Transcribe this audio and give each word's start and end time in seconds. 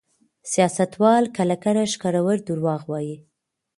سیاستوال 0.51 1.23
کله 1.37 1.55
کله 1.63 1.83
ښکرور 1.93 2.37
دروغ 2.47 2.81
وايي. 2.89 3.17